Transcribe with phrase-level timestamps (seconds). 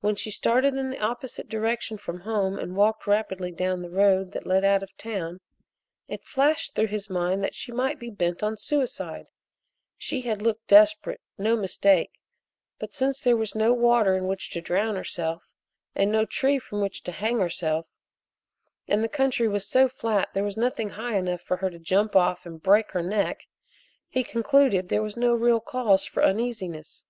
[0.00, 4.32] When she started in the opposite direction from home and walked rapidly down the road
[4.32, 5.38] that led out of town
[6.08, 9.28] it flashed through his mind that she might be bent on suicide
[9.96, 12.10] she had looked desperate, no mistake,
[12.80, 15.44] but, since there was no water in which to drown herself,
[15.94, 17.86] and no tree from which to hang herself,
[18.88, 21.78] and the country was so flat that there was nothing high enough for her to
[21.78, 23.46] jump off of and break her neck,
[24.08, 27.04] he concluded there was no real cause for uneasiness.